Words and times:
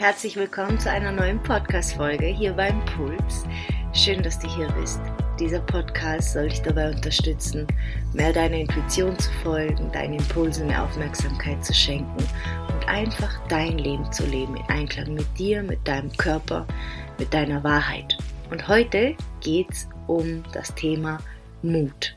Herzlich 0.00 0.34
willkommen 0.36 0.80
zu 0.80 0.90
einer 0.90 1.12
neuen 1.12 1.42
Podcast-Folge 1.42 2.24
hier 2.24 2.54
beim 2.54 2.82
Puls. 2.86 3.44
Schön, 3.92 4.22
dass 4.22 4.38
du 4.38 4.48
hier 4.48 4.66
bist. 4.72 4.98
Dieser 5.38 5.60
Podcast 5.60 6.32
soll 6.32 6.48
dich 6.48 6.62
dabei 6.62 6.88
unterstützen, 6.90 7.66
mehr 8.14 8.32
deiner 8.32 8.56
Intuition 8.56 9.18
zu 9.18 9.30
folgen, 9.42 9.92
deinen 9.92 10.14
Impulsen 10.14 10.68
mehr 10.68 10.82
Aufmerksamkeit 10.82 11.62
zu 11.62 11.74
schenken 11.74 12.16
und 12.16 12.88
einfach 12.88 13.46
dein 13.48 13.76
Leben 13.76 14.10
zu 14.10 14.24
leben 14.24 14.56
in 14.56 14.64
Einklang 14.70 15.12
mit 15.12 15.26
dir, 15.38 15.62
mit 15.62 15.86
deinem 15.86 16.10
Körper, 16.16 16.66
mit 17.18 17.34
deiner 17.34 17.62
Wahrheit. 17.62 18.16
Und 18.50 18.68
heute 18.68 19.14
geht 19.42 19.70
es 19.70 19.86
um 20.06 20.42
das 20.54 20.74
Thema 20.74 21.18
Mut. 21.60 22.14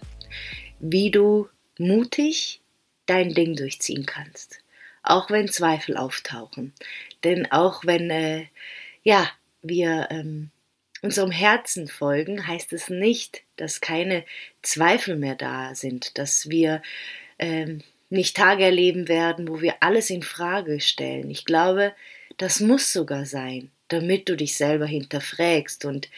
Wie 0.79 1.11
du 1.11 1.49
mutig 1.77 2.61
dein 3.07 3.33
Ding 3.33 3.57
durchziehen 3.57 4.05
kannst 4.05 4.62
auch 5.03 5.29
wenn 5.29 5.47
Zweifel 5.49 5.97
auftauchen. 5.97 6.73
Denn 7.23 7.51
auch 7.51 7.85
wenn 7.85 8.09
äh, 8.09 8.45
ja, 9.03 9.29
wir 9.61 10.07
ähm, 10.09 10.49
unserem 11.01 11.31
Herzen 11.31 11.87
folgen, 11.87 12.47
heißt 12.47 12.73
es 12.73 12.89
nicht, 12.89 13.43
dass 13.57 13.81
keine 13.81 14.23
Zweifel 14.61 15.17
mehr 15.17 15.35
da 15.35 15.75
sind, 15.75 16.17
dass 16.17 16.49
wir 16.49 16.81
ähm, 17.37 17.81
nicht 18.09 18.37
Tage 18.37 18.63
erleben 18.63 19.07
werden, 19.07 19.47
wo 19.47 19.61
wir 19.61 19.75
alles 19.81 20.09
in 20.09 20.23
Frage 20.23 20.79
stellen. 20.79 21.29
Ich 21.29 21.45
glaube, 21.45 21.93
das 22.37 22.61
muss 22.61 22.93
sogar 22.93 23.25
sein, 23.25 23.71
damit 23.89 24.29
du 24.29 24.37
dich 24.37 24.55
selber 24.55 24.85
hinterfragst 24.85 25.85
und 25.85 26.09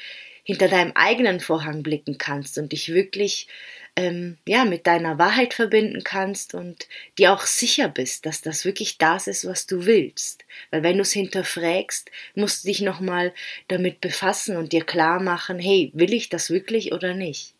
hinter 0.45 0.69
deinem 0.69 0.93
eigenen 0.93 1.41
Vorhang 1.41 1.83
blicken 1.83 2.17
kannst 2.17 2.57
und 2.57 2.71
dich 2.71 2.93
wirklich 2.93 3.47
ähm, 3.95 4.37
ja, 4.47 4.63
mit 4.63 4.87
deiner 4.87 5.17
Wahrheit 5.17 5.53
verbinden 5.53 6.03
kannst 6.03 6.53
und 6.53 6.87
dir 7.17 7.33
auch 7.33 7.45
sicher 7.45 7.89
bist, 7.89 8.25
dass 8.25 8.41
das 8.41 8.63
wirklich 8.63 8.97
das 8.97 9.27
ist, 9.27 9.45
was 9.47 9.65
du 9.67 9.85
willst. 9.85 10.45
Weil 10.69 10.83
wenn 10.83 10.97
du 10.97 11.01
es 11.01 11.13
hinterfragst, 11.13 12.11
musst 12.35 12.63
du 12.63 12.67
dich 12.67 12.81
nochmal 12.81 13.33
damit 13.67 14.01
befassen 14.01 14.55
und 14.55 14.71
dir 14.71 14.83
klar 14.83 15.19
machen, 15.19 15.59
hey, 15.59 15.91
will 15.93 16.13
ich 16.13 16.29
das 16.29 16.49
wirklich 16.49 16.93
oder 16.93 17.13
nicht? 17.13 17.53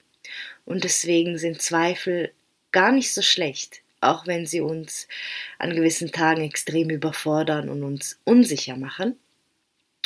Und 0.66 0.84
deswegen 0.84 1.38
sind 1.38 1.62
Zweifel 1.62 2.32
gar 2.72 2.92
nicht 2.92 3.14
so 3.14 3.22
schlecht, 3.22 3.82
auch 4.02 4.28
wenn 4.28 4.46
sie 4.46 4.62
uns 4.62 5.08
an 5.58 5.76
gewissen 5.76 6.12
Tagen 6.12 6.44
extrem 6.44 6.90
überfordern 6.90 7.70
und 7.70 7.84
uns 7.84 8.20
unsicher 8.26 8.76
machen. 8.76 9.18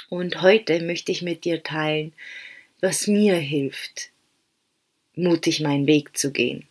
Und 0.09 0.41
heute 0.41 0.81
möchte 0.81 1.11
ich 1.11 1.21
mit 1.21 1.43
dir 1.43 1.63
teilen, 1.63 2.13
was 2.81 3.07
mir 3.07 3.35
hilft, 3.35 4.11
mutig 5.15 5.59
meinen 5.61 5.87
Weg 5.87 6.17
zu 6.17 6.31
gehen. 6.31 6.67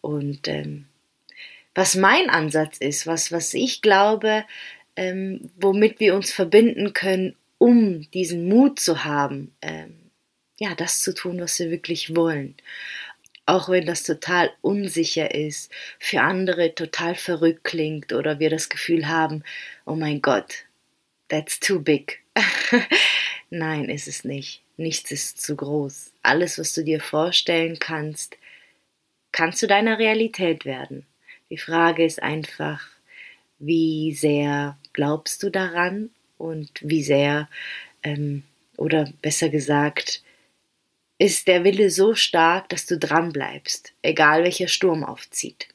Und 0.00 0.48
ähm, 0.48 0.86
was 1.74 1.94
mein 1.94 2.30
Ansatz 2.30 2.78
ist, 2.78 3.06
was, 3.06 3.32
was 3.32 3.52
ich 3.54 3.82
glaube, 3.82 4.44
ähm, 4.96 5.50
womit 5.56 6.00
wir 6.00 6.14
uns 6.14 6.32
verbinden 6.32 6.92
können, 6.92 7.36
um 7.58 8.10
diesen 8.10 8.48
Mut 8.48 8.80
zu 8.80 9.04
haben, 9.04 9.52
ähm, 9.62 9.94
ja, 10.58 10.74
das 10.74 11.02
zu 11.02 11.14
tun, 11.14 11.40
was 11.40 11.58
wir 11.58 11.70
wirklich 11.70 12.16
wollen. 12.16 12.54
Auch 13.44 13.68
wenn 13.68 13.86
das 13.86 14.02
total 14.02 14.50
unsicher 14.60 15.34
ist, 15.34 15.70
für 15.98 16.22
andere 16.22 16.74
total 16.74 17.14
verrückt 17.14 17.64
klingt 17.64 18.12
oder 18.12 18.40
wir 18.40 18.50
das 18.50 18.68
Gefühl 18.68 19.08
haben, 19.08 19.44
oh 19.84 19.94
mein 19.94 20.20
Gott, 20.20 20.64
that's 21.28 21.60
too 21.60 21.78
big. 21.78 22.22
Nein, 23.50 23.88
ist 23.88 24.08
es 24.08 24.24
nicht. 24.24 24.62
Nichts 24.76 25.10
ist 25.10 25.40
zu 25.40 25.56
groß. 25.56 26.12
Alles, 26.22 26.58
was 26.58 26.74
du 26.74 26.84
dir 26.84 27.00
vorstellen 27.00 27.78
kannst, 27.78 28.36
kann 29.32 29.52
zu 29.52 29.66
deiner 29.66 29.98
Realität 29.98 30.64
werden. 30.64 31.06
Die 31.50 31.58
Frage 31.58 32.04
ist 32.04 32.22
einfach, 32.22 32.86
wie 33.58 34.12
sehr 34.12 34.76
glaubst 34.92 35.42
du 35.42 35.50
daran 35.50 36.10
und 36.38 36.70
wie 36.80 37.02
sehr, 37.02 37.48
ähm, 38.02 38.42
oder 38.76 39.12
besser 39.22 39.48
gesagt, 39.48 40.22
ist 41.18 41.48
der 41.48 41.64
Wille 41.64 41.90
so 41.90 42.14
stark, 42.14 42.68
dass 42.68 42.86
du 42.86 42.98
dran 42.98 43.32
bleibst, 43.32 43.92
egal 44.02 44.42
welcher 44.42 44.68
Sturm 44.68 45.04
aufzieht. 45.04 45.68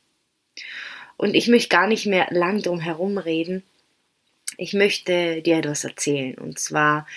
Und 1.18 1.34
ich 1.34 1.48
möchte 1.48 1.70
gar 1.70 1.88
nicht 1.88 2.06
mehr 2.06 2.28
lang 2.32 2.62
drum 2.62 2.80
herum 2.80 3.18
reden. 3.18 3.64
Ich 4.58 4.74
möchte 4.74 5.42
dir 5.42 5.58
etwas 5.58 5.84
erzählen. 5.84 6.36
Und 6.36 6.60
zwar 6.60 7.08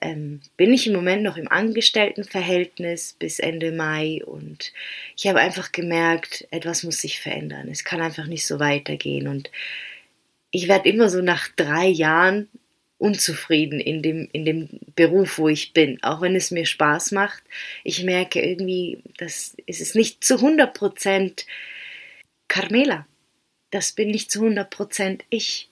ähm, 0.00 0.40
bin 0.56 0.72
ich 0.72 0.86
im 0.86 0.92
Moment 0.92 1.22
noch 1.22 1.36
im 1.36 1.48
Angestelltenverhältnis 1.48 3.14
bis 3.18 3.38
Ende 3.38 3.72
Mai 3.72 4.22
und 4.24 4.72
ich 5.16 5.26
habe 5.26 5.40
einfach 5.40 5.72
gemerkt, 5.72 6.46
etwas 6.50 6.82
muss 6.82 7.00
sich 7.00 7.20
verändern. 7.20 7.68
Es 7.68 7.84
kann 7.84 8.00
einfach 8.00 8.26
nicht 8.26 8.46
so 8.46 8.58
weitergehen 8.58 9.28
und 9.28 9.50
ich 10.50 10.68
werde 10.68 10.88
immer 10.88 11.08
so 11.08 11.20
nach 11.20 11.48
drei 11.56 11.86
Jahren 11.86 12.48
unzufrieden 12.98 13.80
in 13.80 14.02
dem, 14.02 14.28
in 14.32 14.44
dem 14.44 14.68
Beruf, 14.96 15.38
wo 15.38 15.48
ich 15.48 15.72
bin, 15.72 16.02
auch 16.02 16.20
wenn 16.20 16.34
es 16.34 16.50
mir 16.50 16.66
Spaß 16.66 17.12
macht. 17.12 17.42
Ich 17.84 18.02
merke 18.02 18.40
irgendwie, 18.40 19.02
dass 19.18 19.56
es 19.66 19.80
ist 19.80 19.94
nicht 19.94 20.24
zu 20.24 20.36
100 20.36 20.74
Prozent 20.74 21.46
Carmela. 22.48 23.06
Das 23.70 23.92
bin 23.92 24.10
nicht 24.10 24.30
zu 24.30 24.40
100 24.40 24.68
Prozent 24.68 25.24
ich. 25.30 25.68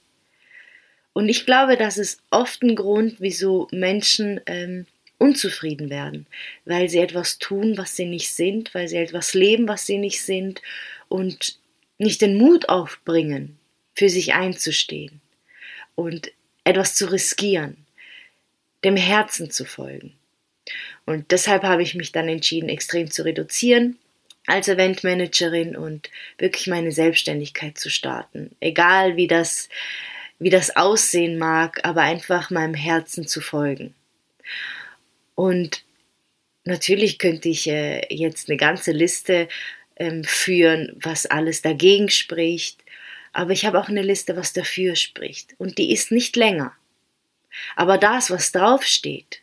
Und 1.17 1.31
ich 1.31 1.47
glaube, 1.47 1.79
das 1.79 1.97
ist 1.97 2.21
oft 2.29 2.63
ein 2.63 2.77
Grund, 2.77 3.15
wieso 3.21 3.69
Menschen 3.71 4.39
ähm, 4.45 4.85
unzufrieden 5.17 5.89
werden, 5.89 6.27
weil 6.67 6.91
sie 6.91 6.99
etwas 6.99 7.39
tun, 7.39 7.79
was 7.79 7.97
sie 7.97 8.05
nicht 8.05 8.31
sind, 8.35 8.75
weil 8.75 8.87
sie 8.87 8.99
etwas 8.99 9.33
leben, 9.33 9.67
was 9.67 9.87
sie 9.87 9.97
nicht 9.97 10.21
sind 10.21 10.61
und 11.09 11.59
nicht 11.97 12.21
den 12.21 12.37
Mut 12.37 12.69
aufbringen, 12.69 13.57
für 13.95 14.11
sich 14.11 14.35
einzustehen 14.35 15.23
und 15.95 16.33
etwas 16.65 16.95
zu 16.95 17.11
riskieren, 17.11 17.79
dem 18.85 18.99
Herzen 18.99 19.51
zu 19.51 19.65
folgen. 19.65 20.13
Und 21.07 21.31
deshalb 21.31 21.63
habe 21.63 21.83
ich 21.83 21.95
mich 21.95 22.13
dann 22.13 22.29
entschieden, 22.29 22.69
extrem 22.69 23.11
zu 23.11 23.25
reduzieren 23.25 23.97
als 24.47 24.69
Eventmanagerin 24.69 25.77
und 25.77 26.11
wirklich 26.37 26.67
meine 26.67 26.93
Selbstständigkeit 26.93 27.79
zu 27.79 27.89
starten. 27.89 28.55
Egal 28.61 29.17
wie 29.17 29.29
das 29.29 29.71
wie 30.39 30.51
das 30.51 30.77
aussehen 30.77 31.39
mag, 31.39 31.81
aber 31.85 32.03
einfach 32.03 32.51
meinem 32.51 32.75
Herzen 32.75 33.27
zu 33.27 33.41
folgen. 33.41 33.95
Und 35.35 35.85
natürlich 36.65 37.19
könnte 37.19 37.49
ich 37.49 37.69
äh, 37.69 38.07
jetzt 38.15 38.49
eine 38.49 38.57
ganze 38.57 38.93
Liste 38.93 39.49
ähm, 39.97 40.25
führen, 40.25 40.93
was 41.01 41.27
alles 41.27 41.63
dagegen 41.63 42.11
spricht, 42.11 42.83
aber 43.33 43.51
ich 43.51 43.67
habe 43.67 43.79
auch 43.79 43.89
eine 43.89 44.03
Liste, 44.03 44.37
was 44.37 44.55
dafür 44.55 44.97
spricht. 44.97 45.55
Und 45.59 45.77
die 45.77 45.93
ist 45.93 46.11
nicht 46.11 46.37
länger. 46.37 46.73
Aber 47.75 47.99
das, 47.99 48.31
was 48.31 48.53
draufsteht, 48.53 49.43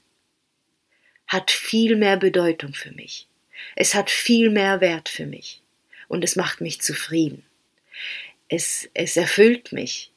hat 1.28 1.52
viel 1.52 1.96
mehr 1.96 2.18
Bedeutung 2.18 2.74
für 2.74 2.92
mich. 2.92 3.28
Es 3.76 3.94
hat 3.94 4.10
viel 4.10 4.50
mehr 4.50 4.82
Wert 4.82 5.10
für 5.10 5.26
mich. 5.26 5.62
Und 6.08 6.24
es 6.24 6.36
macht 6.36 6.60
mich 6.60 6.82
zufrieden. 6.82 7.46
Es, 8.50 8.90
es 8.94 9.16
erfüllt 9.16 9.72
mich 9.72 10.12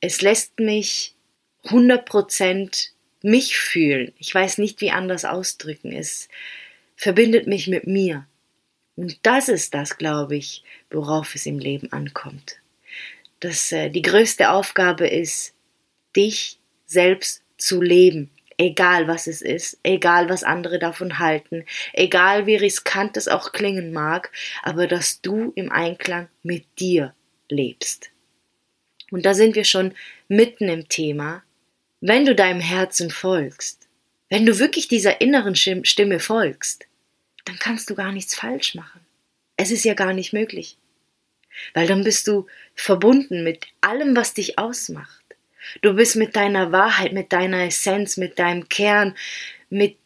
es 0.00 0.22
lässt 0.22 0.58
mich 0.60 1.14
100% 1.64 2.90
mich 3.22 3.58
fühlen. 3.58 4.12
Ich 4.18 4.34
weiß 4.34 4.58
nicht, 4.58 4.80
wie 4.80 4.90
anders 4.90 5.24
ausdrücken. 5.24 5.92
Es 5.92 6.28
verbindet 6.96 7.46
mich 7.46 7.66
mit 7.66 7.86
mir. 7.86 8.26
Und 8.96 9.18
das 9.22 9.48
ist 9.48 9.74
das, 9.74 9.98
glaube 9.98 10.36
ich, 10.36 10.64
worauf 10.90 11.34
es 11.34 11.46
im 11.46 11.58
Leben 11.58 11.92
ankommt. 11.92 12.56
Dass 13.40 13.70
äh, 13.72 13.90
die 13.90 14.02
größte 14.02 14.50
Aufgabe 14.50 15.06
ist, 15.06 15.54
dich 16.16 16.58
selbst 16.86 17.42
zu 17.56 17.80
leben. 17.80 18.30
Egal 18.56 19.06
was 19.06 19.28
es 19.28 19.40
ist, 19.40 19.78
egal 19.84 20.28
was 20.28 20.42
andere 20.42 20.80
davon 20.80 21.20
halten, 21.20 21.64
egal 21.92 22.46
wie 22.46 22.56
riskant 22.56 23.16
es 23.16 23.28
auch 23.28 23.52
klingen 23.52 23.92
mag, 23.92 24.32
aber 24.64 24.88
dass 24.88 25.20
du 25.20 25.52
im 25.54 25.70
Einklang 25.70 26.28
mit 26.42 26.64
dir 26.80 27.14
lebst. 27.48 28.10
Und 29.10 29.24
da 29.24 29.34
sind 29.34 29.54
wir 29.54 29.64
schon 29.64 29.94
mitten 30.28 30.68
im 30.68 30.88
Thema. 30.88 31.42
Wenn 32.00 32.24
du 32.24 32.34
deinem 32.34 32.60
Herzen 32.60 33.10
folgst, 33.10 33.88
wenn 34.28 34.44
du 34.44 34.58
wirklich 34.58 34.88
dieser 34.88 35.20
inneren 35.20 35.56
Stimme 35.56 36.20
folgst, 36.20 36.86
dann 37.44 37.58
kannst 37.58 37.88
du 37.88 37.94
gar 37.94 38.12
nichts 38.12 38.34
falsch 38.34 38.74
machen. 38.74 39.00
Es 39.56 39.70
ist 39.70 39.84
ja 39.84 39.94
gar 39.94 40.12
nicht 40.12 40.32
möglich. 40.32 40.76
Weil 41.74 41.86
dann 41.86 42.04
bist 42.04 42.28
du 42.28 42.46
verbunden 42.74 43.42
mit 43.42 43.66
allem, 43.80 44.14
was 44.14 44.34
dich 44.34 44.58
ausmacht. 44.58 45.24
Du 45.80 45.94
bist 45.94 46.16
mit 46.16 46.36
deiner 46.36 46.72
Wahrheit, 46.72 47.12
mit 47.12 47.32
deiner 47.32 47.64
Essenz, 47.64 48.16
mit 48.16 48.38
deinem 48.38 48.68
Kern, 48.68 49.16
mit, 49.70 49.96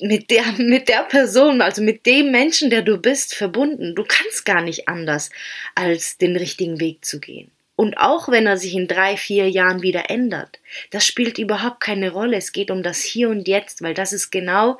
mit, 0.00 0.30
der, 0.30 0.44
mit 0.58 0.88
der 0.88 1.02
Person, 1.04 1.60
also 1.60 1.82
mit 1.82 2.06
dem 2.06 2.30
Menschen, 2.30 2.70
der 2.70 2.82
du 2.82 2.98
bist, 2.98 3.34
verbunden. 3.34 3.94
Du 3.94 4.04
kannst 4.04 4.44
gar 4.44 4.62
nicht 4.62 4.88
anders, 4.88 5.30
als 5.74 6.18
den 6.18 6.36
richtigen 6.36 6.80
Weg 6.80 7.04
zu 7.04 7.20
gehen. 7.20 7.50
Und 7.74 7.96
auch 7.96 8.28
wenn 8.28 8.46
er 8.46 8.58
sich 8.58 8.74
in 8.74 8.86
drei, 8.86 9.16
vier 9.16 9.48
Jahren 9.48 9.82
wieder 9.82 10.10
ändert, 10.10 10.60
das 10.90 11.06
spielt 11.06 11.38
überhaupt 11.38 11.80
keine 11.80 12.12
Rolle. 12.12 12.36
Es 12.36 12.52
geht 12.52 12.70
um 12.70 12.82
das 12.82 13.00
Hier 13.00 13.30
und 13.30 13.48
Jetzt, 13.48 13.82
weil 13.82 13.94
das 13.94 14.12
ist 14.12 14.30
genau 14.30 14.78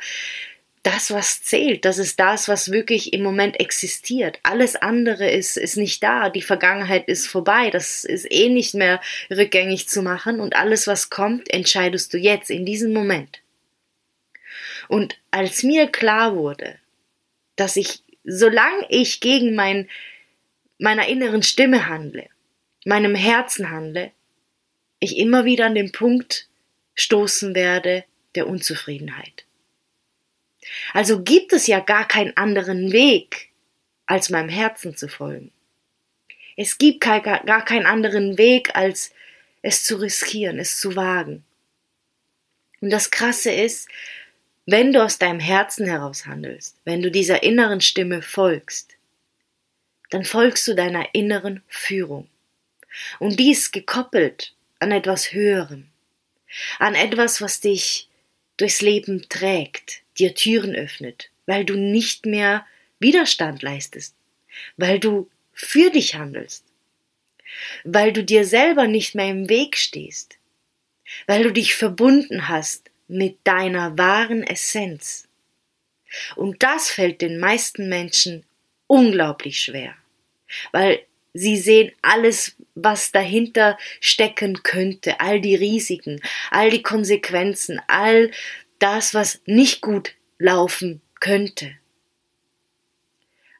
das, 0.82 1.12
was 1.12 1.42
zählt. 1.42 1.84
Das 1.84 1.98
ist 1.98 2.18
das, 2.18 2.48
was 2.48 2.72
wirklich 2.72 3.12
im 3.12 3.22
Moment 3.22 3.60
existiert. 3.60 4.38
Alles 4.42 4.76
andere 4.76 5.30
ist, 5.30 5.56
ist 5.56 5.76
nicht 5.76 6.02
da. 6.02 6.28
Die 6.28 6.42
Vergangenheit 6.42 7.08
ist 7.08 7.28
vorbei. 7.28 7.70
Das 7.70 8.04
ist 8.04 8.30
eh 8.30 8.48
nicht 8.48 8.74
mehr 8.74 9.00
rückgängig 9.30 9.88
zu 9.88 10.02
machen. 10.02 10.40
Und 10.40 10.56
alles, 10.56 10.86
was 10.86 11.08
kommt, 11.08 11.52
entscheidest 11.52 12.12
du 12.12 12.18
jetzt, 12.18 12.50
in 12.50 12.66
diesem 12.66 12.92
Moment. 12.92 13.40
Und 14.88 15.18
als 15.30 15.62
mir 15.62 15.86
klar 15.86 16.36
wurde, 16.36 16.78
dass 17.56 17.76
ich, 17.76 18.02
solange 18.24 18.86
ich 18.88 19.20
gegen 19.20 19.54
mein, 19.54 19.88
meiner 20.78 21.06
inneren 21.06 21.44
Stimme 21.44 21.88
handle, 21.88 22.26
meinem 22.84 23.14
Herzen 23.14 23.70
handle, 23.70 24.12
ich 24.98 25.18
immer 25.18 25.44
wieder 25.44 25.66
an 25.66 25.74
den 25.74 25.92
Punkt 25.92 26.48
stoßen 26.94 27.54
werde 27.54 28.04
der 28.34 28.46
Unzufriedenheit. 28.46 29.44
Also 30.92 31.22
gibt 31.22 31.52
es 31.52 31.66
ja 31.66 31.80
gar 31.80 32.06
keinen 32.06 32.36
anderen 32.36 32.92
Weg, 32.92 33.50
als 34.06 34.30
meinem 34.30 34.48
Herzen 34.48 34.96
zu 34.96 35.08
folgen. 35.08 35.52
Es 36.56 36.78
gibt 36.78 37.00
gar 37.00 37.64
keinen 37.64 37.86
anderen 37.86 38.38
Weg, 38.38 38.74
als 38.76 39.12
es 39.62 39.84
zu 39.84 39.96
riskieren, 39.96 40.58
es 40.58 40.78
zu 40.78 40.96
wagen. 40.96 41.44
Und 42.80 42.90
das 42.90 43.10
Krasse 43.10 43.50
ist, 43.50 43.88
wenn 44.66 44.92
du 44.92 45.02
aus 45.02 45.18
deinem 45.18 45.40
Herzen 45.40 45.86
heraus 45.86 46.26
handelst, 46.26 46.76
wenn 46.84 47.02
du 47.02 47.10
dieser 47.10 47.42
inneren 47.42 47.80
Stimme 47.80 48.22
folgst, 48.22 48.96
dann 50.10 50.24
folgst 50.24 50.68
du 50.68 50.74
deiner 50.74 51.14
inneren 51.14 51.62
Führung. 51.68 52.28
Und 53.18 53.38
dies 53.38 53.70
gekoppelt 53.70 54.54
an 54.78 54.92
etwas 54.92 55.32
Höherem, 55.32 55.88
an 56.78 56.94
etwas, 56.94 57.40
was 57.40 57.60
dich 57.60 58.08
durchs 58.56 58.82
Leben 58.82 59.28
trägt, 59.28 60.02
dir 60.18 60.34
Türen 60.34 60.74
öffnet, 60.74 61.30
weil 61.46 61.64
du 61.64 61.74
nicht 61.74 62.26
mehr 62.26 62.66
Widerstand 62.98 63.62
leistest, 63.62 64.14
weil 64.76 64.98
du 64.98 65.30
für 65.52 65.90
dich 65.90 66.14
handelst, 66.14 66.64
weil 67.84 68.12
du 68.12 68.22
dir 68.24 68.44
selber 68.44 68.86
nicht 68.86 69.14
mehr 69.14 69.28
im 69.28 69.48
Weg 69.48 69.76
stehst, 69.76 70.38
weil 71.26 71.42
du 71.42 71.52
dich 71.52 71.74
verbunden 71.74 72.48
hast 72.48 72.90
mit 73.08 73.38
deiner 73.44 73.98
wahren 73.98 74.42
Essenz. 74.42 75.28
Und 76.36 76.62
das 76.62 76.90
fällt 76.90 77.22
den 77.22 77.38
meisten 77.38 77.88
Menschen 77.88 78.44
unglaublich 78.86 79.60
schwer, 79.60 79.94
weil 80.72 81.04
sie 81.34 81.56
sehen 81.56 81.92
alles, 82.02 82.56
was 82.74 83.12
dahinter 83.12 83.78
stecken 84.00 84.62
könnte, 84.62 85.20
all 85.20 85.40
die 85.40 85.54
Risiken, 85.54 86.20
all 86.50 86.70
die 86.70 86.82
Konsequenzen, 86.82 87.80
all 87.86 88.30
das, 88.78 89.14
was 89.14 89.40
nicht 89.46 89.80
gut 89.80 90.14
laufen 90.38 91.00
könnte. 91.20 91.76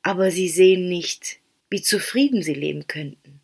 Aber 0.03 0.31
sie 0.31 0.49
sehen 0.49 0.89
nicht, 0.89 1.39
wie 1.71 1.83
zufrieden 1.83 2.43
sie 2.43 2.55
leben 2.55 2.87
könnten, 2.87 3.41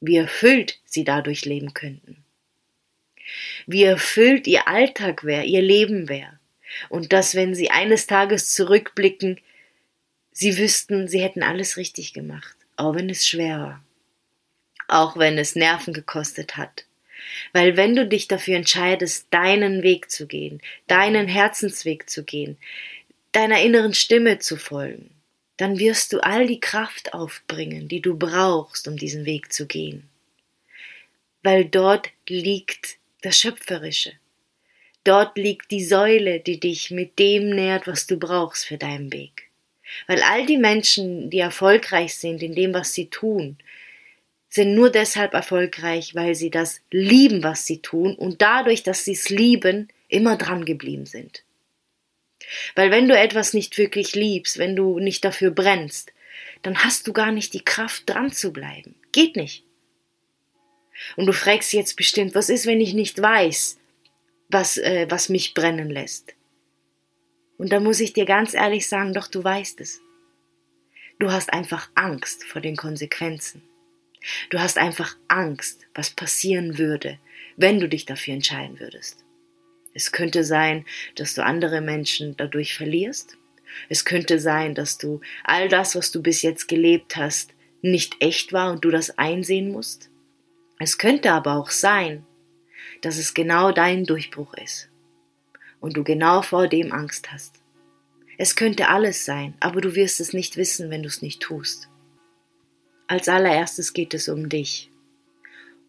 wie 0.00 0.16
erfüllt 0.16 0.78
sie 0.84 1.04
dadurch 1.04 1.44
leben 1.44 1.72
könnten, 1.72 2.18
wie 3.66 3.84
erfüllt 3.84 4.46
ihr 4.46 4.68
Alltag 4.68 5.24
wäre, 5.24 5.44
ihr 5.44 5.62
Leben 5.62 6.08
wäre, 6.08 6.38
und 6.88 7.12
dass, 7.12 7.34
wenn 7.34 7.54
sie 7.54 7.70
eines 7.70 8.06
Tages 8.06 8.54
zurückblicken, 8.54 9.40
sie 10.32 10.56
wüssten, 10.58 11.08
sie 11.08 11.20
hätten 11.20 11.42
alles 11.42 11.76
richtig 11.76 12.12
gemacht, 12.12 12.56
auch 12.76 12.94
wenn 12.94 13.10
es 13.10 13.26
schwer 13.26 13.60
war, 13.60 13.84
auch 14.88 15.16
wenn 15.16 15.38
es 15.38 15.56
Nerven 15.56 15.92
gekostet 15.92 16.56
hat, 16.56 16.86
weil 17.52 17.76
wenn 17.76 17.94
du 17.94 18.06
dich 18.06 18.28
dafür 18.28 18.56
entscheidest, 18.56 19.26
deinen 19.30 19.82
Weg 19.82 20.10
zu 20.10 20.26
gehen, 20.26 20.60
deinen 20.86 21.28
Herzensweg 21.28 22.08
zu 22.08 22.24
gehen, 22.24 22.56
deiner 23.32 23.62
inneren 23.62 23.94
Stimme 23.94 24.38
zu 24.38 24.56
folgen, 24.56 25.10
dann 25.56 25.78
wirst 25.78 26.12
du 26.12 26.20
all 26.20 26.46
die 26.46 26.60
Kraft 26.60 27.14
aufbringen, 27.14 27.88
die 27.88 28.00
du 28.00 28.16
brauchst, 28.16 28.88
um 28.88 28.96
diesen 28.96 29.26
Weg 29.26 29.52
zu 29.52 29.66
gehen. 29.66 30.08
Weil 31.42 31.64
dort 31.64 32.10
liegt 32.28 32.96
das 33.22 33.38
Schöpferische. 33.38 34.12
Dort 35.04 35.36
liegt 35.36 35.70
die 35.70 35.84
Säule, 35.84 36.40
die 36.40 36.60
dich 36.60 36.90
mit 36.90 37.18
dem 37.18 37.50
nährt, 37.50 37.86
was 37.86 38.06
du 38.06 38.16
brauchst 38.16 38.66
für 38.66 38.78
deinen 38.78 39.12
Weg. 39.12 39.50
Weil 40.06 40.22
all 40.22 40.46
die 40.46 40.58
Menschen, 40.58 41.30
die 41.30 41.38
erfolgreich 41.38 42.14
sind 42.16 42.42
in 42.42 42.54
dem, 42.54 42.74
was 42.74 42.92
sie 42.92 43.06
tun, 43.06 43.58
sind 44.48 44.74
nur 44.74 44.90
deshalb 44.90 45.32
erfolgreich, 45.32 46.14
weil 46.14 46.34
sie 46.34 46.50
das 46.50 46.82
lieben, 46.90 47.42
was 47.42 47.66
sie 47.66 47.80
tun 47.80 48.14
und 48.14 48.42
dadurch, 48.42 48.82
dass 48.82 49.04
sie 49.04 49.12
es 49.12 49.30
lieben, 49.30 49.88
immer 50.08 50.36
dran 50.36 50.66
geblieben 50.66 51.06
sind. 51.06 51.42
Weil 52.74 52.90
wenn 52.90 53.08
du 53.08 53.16
etwas 53.16 53.54
nicht 53.54 53.78
wirklich 53.78 54.14
liebst, 54.14 54.58
wenn 54.58 54.76
du 54.76 54.98
nicht 54.98 55.24
dafür 55.24 55.50
brennst, 55.52 56.12
dann 56.62 56.84
hast 56.84 57.06
du 57.06 57.12
gar 57.12 57.32
nicht 57.32 57.54
die 57.54 57.64
Kraft 57.64 58.10
dran 58.10 58.30
zu 58.30 58.52
bleiben. 58.52 58.94
Geht 59.12 59.36
nicht. 59.36 59.64
Und 61.16 61.26
du 61.26 61.32
fragst 61.32 61.72
jetzt 61.72 61.96
bestimmt, 61.96 62.34
was 62.34 62.50
ist, 62.50 62.66
wenn 62.66 62.80
ich 62.80 62.94
nicht 62.94 63.20
weiß, 63.20 63.78
was, 64.48 64.76
äh, 64.76 65.06
was 65.08 65.28
mich 65.28 65.54
brennen 65.54 65.90
lässt? 65.90 66.34
Und 67.62 67.70
da 67.70 67.78
muss 67.78 68.00
ich 68.00 68.12
dir 68.12 68.24
ganz 68.24 68.54
ehrlich 68.54 68.88
sagen, 68.88 69.12
doch 69.12 69.28
du 69.28 69.44
weißt 69.44 69.80
es. 69.80 70.00
Du 71.20 71.30
hast 71.30 71.52
einfach 71.52 71.88
Angst 71.94 72.42
vor 72.42 72.60
den 72.60 72.74
Konsequenzen. 72.74 73.62
Du 74.50 74.58
hast 74.58 74.78
einfach 74.78 75.16
Angst, 75.28 75.86
was 75.94 76.10
passieren 76.10 76.76
würde, 76.76 77.20
wenn 77.56 77.78
du 77.78 77.88
dich 77.88 78.04
dafür 78.04 78.34
entscheiden 78.34 78.80
würdest. 78.80 79.24
Es 79.94 80.10
könnte 80.10 80.42
sein, 80.42 80.84
dass 81.14 81.34
du 81.34 81.44
andere 81.44 81.80
Menschen 81.80 82.36
dadurch 82.36 82.74
verlierst. 82.74 83.38
Es 83.88 84.04
könnte 84.04 84.40
sein, 84.40 84.74
dass 84.74 84.98
du 84.98 85.20
all 85.44 85.68
das, 85.68 85.94
was 85.94 86.10
du 86.10 86.20
bis 86.20 86.42
jetzt 86.42 86.66
gelebt 86.66 87.14
hast, 87.14 87.54
nicht 87.80 88.16
echt 88.18 88.52
war 88.52 88.72
und 88.72 88.84
du 88.84 88.90
das 88.90 89.18
einsehen 89.18 89.70
musst. 89.70 90.10
Es 90.80 90.98
könnte 90.98 91.30
aber 91.30 91.54
auch 91.54 91.70
sein, 91.70 92.26
dass 93.02 93.18
es 93.18 93.34
genau 93.34 93.70
dein 93.70 94.04
Durchbruch 94.04 94.52
ist 94.54 94.88
und 95.82 95.96
du 95.96 96.04
genau 96.04 96.40
vor 96.40 96.68
dem 96.68 96.92
Angst 96.92 97.30
hast. 97.30 97.60
Es 98.38 98.56
könnte 98.56 98.88
alles 98.88 99.26
sein, 99.26 99.54
aber 99.60 99.82
du 99.82 99.94
wirst 99.94 100.20
es 100.20 100.32
nicht 100.32 100.56
wissen, 100.56 100.88
wenn 100.88 101.02
du 101.02 101.08
es 101.08 101.20
nicht 101.20 101.42
tust. 101.42 101.88
Als 103.08 103.28
allererstes 103.28 103.92
geht 103.92 104.14
es 104.14 104.28
um 104.28 104.48
dich. 104.48 104.90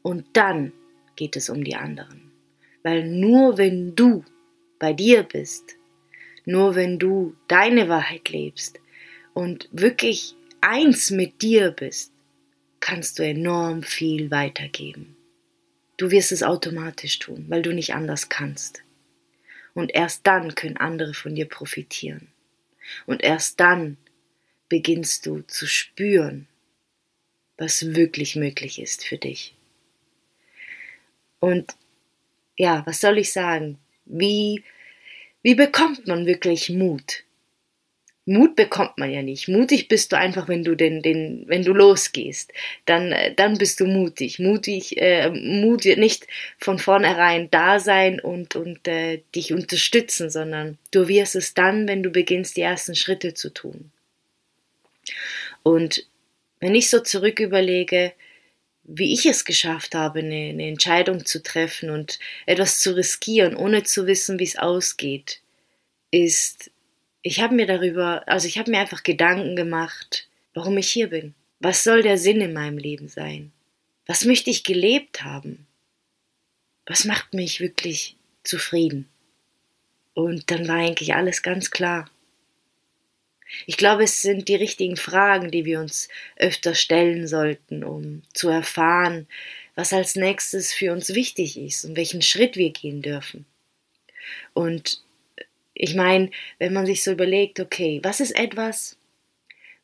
Und 0.01 0.25
dann 0.33 0.73
geht 1.15 1.37
es 1.37 1.49
um 1.49 1.63
die 1.63 1.75
anderen. 1.75 2.31
Weil 2.81 3.07
nur 3.07 3.57
wenn 3.57 3.95
du 3.95 4.25
bei 4.77 4.91
dir 4.91 5.23
bist, 5.23 5.77
nur 6.43 6.75
wenn 6.75 6.99
du 6.99 7.35
deine 7.47 7.87
Wahrheit 7.87 8.27
lebst 8.29 8.81
und 9.33 9.69
wirklich 9.71 10.35
eins 10.59 11.11
mit 11.11 11.41
dir 11.41 11.71
bist, 11.71 12.11
kannst 12.81 13.19
du 13.19 13.23
enorm 13.23 13.83
viel 13.83 14.31
weitergeben. 14.31 15.15
Du 15.95 16.11
wirst 16.11 16.33
es 16.33 16.43
automatisch 16.43 17.19
tun, 17.19 17.45
weil 17.47 17.61
du 17.61 17.73
nicht 17.73 17.93
anders 17.93 18.27
kannst. 18.27 18.82
Und 19.73 19.93
erst 19.93 20.27
dann 20.27 20.55
können 20.55 20.77
andere 20.77 21.13
von 21.13 21.35
dir 21.35 21.47
profitieren. 21.47 22.27
Und 23.05 23.23
erst 23.23 23.59
dann 23.59 23.97
beginnst 24.69 25.25
du 25.25 25.41
zu 25.41 25.67
spüren, 25.67 26.47
was 27.57 27.95
wirklich 27.95 28.35
möglich 28.35 28.79
ist 28.79 29.05
für 29.05 29.17
dich. 29.17 29.55
Und 31.39 31.75
ja, 32.57 32.83
was 32.85 33.01
soll 33.01 33.17
ich 33.17 33.31
sagen? 33.31 33.77
Wie, 34.05 34.63
wie 35.41 35.55
bekommt 35.55 36.07
man 36.07 36.25
wirklich 36.25 36.69
Mut? 36.69 37.22
Mut 38.25 38.55
bekommt 38.55 38.97
man 38.97 39.11
ja 39.11 39.21
nicht. 39.21 39.49
Mutig 39.49 39.89
bist 39.89 40.11
du 40.11 40.17
einfach, 40.17 40.47
wenn 40.47 40.63
du 40.63 40.75
den, 40.75 41.01
den, 41.01 41.43
wenn 41.47 41.63
du 41.63 41.73
losgehst. 41.73 42.53
Dann, 42.85 43.13
dann 43.35 43.57
bist 43.57 43.81
du 43.81 43.85
mutig. 43.85 44.39
Mutig, 44.39 44.97
äh, 44.97 45.29
Mut 45.29 45.83
wird 45.83 45.99
nicht 45.99 46.27
von 46.57 46.79
vornherein 46.79 47.51
da 47.51 47.79
sein 47.79 48.21
und, 48.21 48.55
und 48.55 48.87
äh, 48.87 49.21
dich 49.35 49.51
unterstützen, 49.51 50.29
sondern 50.29 50.77
du 50.91 51.09
wirst 51.09 51.35
es 51.35 51.53
dann, 51.53 51.87
wenn 51.87 52.01
du 52.01 52.11
beginnst, 52.11 52.55
die 52.55 52.61
ersten 52.61 52.95
Schritte 52.95 53.33
zu 53.33 53.53
tun. 53.53 53.91
Und 55.63 56.07
wenn 56.61 56.75
ich 56.75 56.89
so 56.89 57.01
zurück 57.01 57.41
überlege, 57.41 58.13
wie 58.85 59.13
ich 59.13 59.25
es 59.25 59.43
geschafft 59.43 59.95
habe, 59.95 60.19
eine, 60.19 60.49
eine 60.49 60.67
Entscheidung 60.67 61.25
zu 61.25 61.43
treffen 61.43 61.89
und 61.89 62.19
etwas 62.45 62.79
zu 62.79 62.95
riskieren, 62.95 63.55
ohne 63.55 63.83
zu 63.83 64.07
wissen, 64.07 64.39
wie 64.39 64.45
es 64.45 64.57
ausgeht, 64.57 65.41
ist, 66.11 66.71
ich 67.23 67.41
habe 67.41 67.55
mir 67.55 67.65
darüber, 67.65 68.27
also 68.27 68.47
ich 68.47 68.57
habe 68.59 68.69
mir 68.69 68.79
einfach 68.79 69.01
Gedanken 69.01 69.55
gemacht, 69.55 70.27
warum 70.53 70.77
ich 70.77 70.91
hier 70.91 71.09
bin. 71.09 71.33
Was 71.59 71.83
soll 71.83 72.03
der 72.03 72.17
Sinn 72.17 72.41
in 72.41 72.53
meinem 72.53 72.77
Leben 72.77 73.07
sein? 73.07 73.53
Was 74.05 74.25
möchte 74.25 74.49
ich 74.49 74.65
gelebt 74.65 75.23
haben? 75.23 75.65
Was 76.85 77.05
macht 77.05 77.33
mich 77.33 77.61
wirklich 77.61 78.17
zufrieden? 78.43 79.07
Und 80.13 80.51
dann 80.51 80.67
war 80.67 80.75
eigentlich 80.75 81.15
alles 81.15 81.41
ganz 81.41 81.71
klar. 81.71 82.11
Ich 83.65 83.77
glaube, 83.77 84.03
es 84.03 84.21
sind 84.21 84.49
die 84.49 84.55
richtigen 84.55 84.97
Fragen, 84.97 85.49
die 85.49 85.63
wir 85.63 85.79
uns 85.79 86.09
öfter 86.35 86.75
stellen 86.75 87.27
sollten, 87.27 87.85
um 87.85 88.23
zu 88.33 88.49
erfahren, 88.49 89.27
was 89.75 89.93
als 89.93 90.15
nächstes 90.15 90.73
für 90.73 90.91
uns 90.91 91.15
wichtig 91.15 91.57
ist 91.57 91.85
und 91.85 91.95
welchen 91.95 92.21
Schritt 92.21 92.57
wir 92.57 92.71
gehen 92.71 93.01
dürfen. 93.01 93.45
Und 94.53 95.01
ich 95.73 95.95
meine, 95.95 96.29
wenn 96.59 96.73
man 96.73 96.85
sich 96.85 97.03
so 97.03 97.11
überlegt, 97.11 97.59
okay, 97.59 97.99
was 98.03 98.19
ist 98.19 98.35
etwas, 98.35 98.97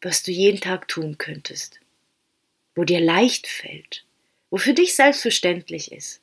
was 0.02 0.24
du 0.24 0.32
jeden 0.32 0.62
Tag 0.62 0.88
tun 0.88 1.18
könntest, 1.18 1.80
wo 2.76 2.84
dir 2.84 3.00
leicht 3.00 3.48
fällt, 3.48 4.06
wo 4.50 4.58
für 4.58 4.74
dich 4.74 4.96
selbstverständlich 4.96 5.92
ist? 5.92 6.22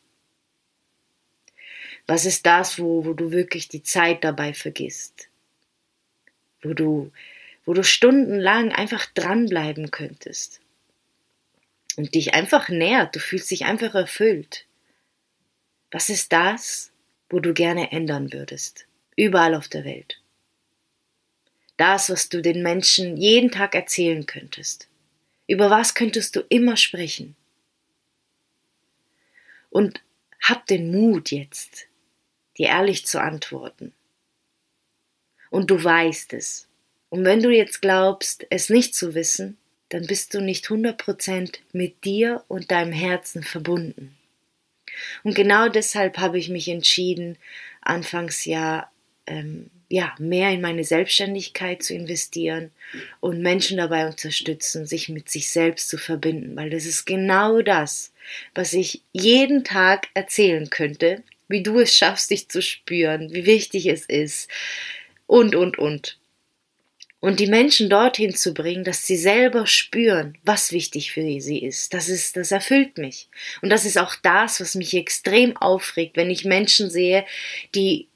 Was 2.06 2.24
ist 2.24 2.46
das, 2.46 2.78
wo, 2.78 3.04
wo 3.04 3.14
du 3.14 3.32
wirklich 3.32 3.68
die 3.68 3.82
Zeit 3.82 4.22
dabei 4.22 4.54
vergisst? 4.54 5.28
Wo 6.62 6.72
du, 6.72 7.12
wo 7.64 7.74
du 7.74 7.82
stundenlang 7.82 8.72
einfach 8.72 9.06
dranbleiben 9.06 9.90
könntest? 9.90 10.60
Und 11.96 12.14
dich 12.14 12.34
einfach 12.34 12.68
nährt, 12.68 13.16
du 13.16 13.20
fühlst 13.20 13.50
dich 13.50 13.64
einfach 13.64 13.94
erfüllt. 13.94 14.66
Was 15.90 16.10
ist 16.10 16.32
das, 16.32 16.92
wo 17.28 17.40
du 17.40 17.54
gerne 17.54 17.90
ändern 17.90 18.32
würdest? 18.32 18.86
Überall 19.16 19.54
auf 19.54 19.68
der 19.68 19.84
Welt. 19.84 20.20
Das, 21.76 22.10
was 22.10 22.28
du 22.28 22.40
den 22.40 22.62
Menschen 22.62 23.16
jeden 23.16 23.50
Tag 23.50 23.74
erzählen 23.74 24.26
könntest. 24.26 24.88
Über 25.46 25.70
was 25.70 25.94
könntest 25.94 26.36
du 26.36 26.40
immer 26.48 26.76
sprechen? 26.76 27.36
Und 29.70 30.02
hab 30.42 30.66
den 30.66 30.90
Mut 30.90 31.30
jetzt, 31.30 31.86
dir 32.56 32.68
ehrlich 32.68 33.06
zu 33.06 33.20
antworten. 33.20 33.92
Und 35.50 35.70
du 35.70 35.82
weißt 35.82 36.32
es. 36.32 36.68
Und 37.08 37.24
wenn 37.24 37.42
du 37.42 37.50
jetzt 37.50 37.80
glaubst, 37.80 38.46
es 38.50 38.68
nicht 38.68 38.94
zu 38.94 39.14
wissen, 39.14 39.56
dann 39.88 40.06
bist 40.06 40.34
du 40.34 40.40
nicht 40.40 40.66
100% 40.66 41.58
mit 41.72 42.04
dir 42.04 42.44
und 42.48 42.70
deinem 42.70 42.92
Herzen 42.92 43.42
verbunden. 43.42 44.16
Und 45.22 45.34
genau 45.34 45.68
deshalb 45.68 46.18
habe 46.18 46.38
ich 46.38 46.48
mich 46.48 46.68
entschieden, 46.68 47.38
Anfangsjahr 47.82 48.90
ähm, 49.26 49.70
ja, 49.88 50.14
mehr 50.18 50.50
in 50.50 50.60
meine 50.60 50.84
Selbstständigkeit 50.84 51.82
zu 51.82 51.94
investieren 51.94 52.72
und 53.20 53.40
Menschen 53.40 53.76
dabei 53.76 54.06
unterstützen, 54.06 54.86
sich 54.86 55.08
mit 55.08 55.30
sich 55.30 55.48
selbst 55.48 55.88
zu 55.88 55.96
verbinden, 55.96 56.56
weil 56.56 56.70
das 56.70 56.86
ist 56.86 57.04
genau 57.04 57.62
das, 57.62 58.12
was 58.54 58.72
ich 58.72 59.02
jeden 59.12 59.62
Tag 59.62 60.08
erzählen 60.14 60.70
könnte, 60.70 61.22
wie 61.48 61.62
du 61.62 61.78
es 61.78 61.96
schaffst, 61.96 62.30
dich 62.30 62.48
zu 62.48 62.60
spüren, 62.60 63.32
wie 63.32 63.46
wichtig 63.46 63.86
es 63.86 64.06
ist 64.06 64.50
und, 65.26 65.54
und, 65.54 65.78
und. 65.78 66.18
Und 67.20 67.40
die 67.40 67.46
Menschen 67.46 67.88
dorthin 67.88 68.34
zu 68.34 68.52
bringen, 68.52 68.84
dass 68.84 69.06
sie 69.06 69.16
selber 69.16 69.66
spüren, 69.66 70.36
was 70.44 70.70
wichtig 70.70 71.12
für 71.12 71.22
sie 71.40 71.58
ist. 71.58 71.94
Das 71.94 72.08
ist, 72.08 72.36
das 72.36 72.52
erfüllt 72.52 72.98
mich. 72.98 73.28
Und 73.62 73.70
das 73.70 73.84
ist 73.84 73.98
auch 73.98 74.14
das, 74.22 74.60
was 74.60 74.74
mich 74.74 74.94
extrem 74.94 75.56
aufregt, 75.56 76.16
wenn 76.16 76.30
ich 76.30 76.44
Menschen 76.44 76.90
sehe, 76.90 77.24
die, 77.74 78.06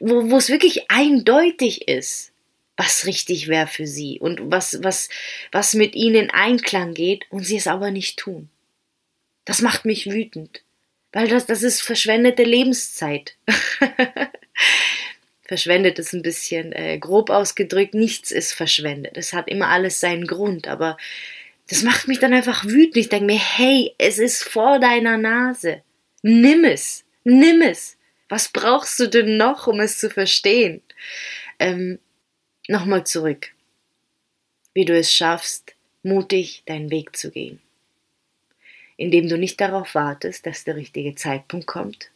wo, 0.00 0.30
wo 0.30 0.36
es 0.36 0.48
wirklich 0.48 0.90
eindeutig 0.90 1.88
ist, 1.88 2.32
was 2.76 3.06
richtig 3.06 3.48
wäre 3.48 3.66
für 3.66 3.86
sie 3.86 4.18
und 4.20 4.50
was, 4.50 4.78
was, 4.82 5.08
was 5.50 5.74
mit 5.74 5.94
ihnen 5.94 6.24
in 6.24 6.30
Einklang 6.30 6.94
geht 6.94 7.24
und 7.30 7.44
sie 7.44 7.56
es 7.56 7.66
aber 7.66 7.90
nicht 7.90 8.18
tun. 8.18 8.48
Das 9.44 9.62
macht 9.62 9.84
mich 9.84 10.10
wütend. 10.10 10.62
Weil 11.12 11.28
das, 11.28 11.46
das 11.46 11.62
ist 11.62 11.80
verschwendete 11.80 12.42
Lebenszeit. 12.42 13.36
verschwendet 15.46 15.98
ist 15.98 16.12
ein 16.12 16.22
bisschen 16.22 16.72
äh, 16.72 16.98
grob 16.98 17.30
ausgedrückt. 17.30 17.94
Nichts 17.94 18.30
ist 18.30 18.52
verschwendet. 18.52 19.16
Es 19.16 19.32
hat 19.32 19.48
immer 19.48 19.68
alles 19.68 20.00
seinen 20.00 20.26
Grund. 20.26 20.68
Aber 20.68 20.98
das 21.68 21.82
macht 21.82 22.08
mich 22.08 22.18
dann 22.18 22.34
einfach 22.34 22.64
wütend. 22.64 22.96
Ich 22.96 23.08
denke 23.08 23.26
mir, 23.26 23.38
hey, 23.38 23.94
es 23.96 24.18
ist 24.18 24.42
vor 24.42 24.78
deiner 24.78 25.16
Nase. 25.16 25.82
Nimm 26.22 26.64
es. 26.64 27.04
Nimm 27.24 27.62
es. 27.62 27.95
Was 28.28 28.48
brauchst 28.48 28.98
du 28.98 29.08
denn 29.08 29.36
noch, 29.36 29.66
um 29.66 29.80
es 29.80 29.98
zu 29.98 30.10
verstehen? 30.10 30.82
Ähm, 31.58 31.98
Nochmal 32.68 33.06
zurück. 33.06 33.52
Wie 34.74 34.84
du 34.84 34.98
es 34.98 35.12
schaffst, 35.12 35.76
mutig 36.02 36.64
deinen 36.66 36.90
Weg 36.90 37.16
zu 37.16 37.30
gehen 37.30 37.60
indem 38.96 39.28
du 39.28 39.38
nicht 39.38 39.60
darauf 39.60 39.94
wartest, 39.94 40.46
dass 40.46 40.64
der 40.64 40.76
richtige 40.76 41.14
Zeitpunkt 41.14 41.66
kommt, 41.66 42.10